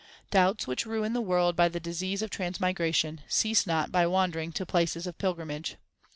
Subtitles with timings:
[0.31, 4.51] Doubts which ruin the world by the disease of trans migration, cease not by wandering
[4.53, 5.75] to places of pilgrimage.